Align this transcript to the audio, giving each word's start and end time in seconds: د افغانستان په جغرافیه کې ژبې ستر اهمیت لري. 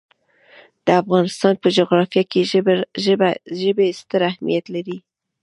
د 0.85 0.87
افغانستان 1.01 1.53
په 1.63 1.67
جغرافیه 1.77 2.23
کې 2.31 2.41
ژبې 3.59 3.87
ستر 3.99 4.19
اهمیت 4.31 4.65
لري. 4.75 4.97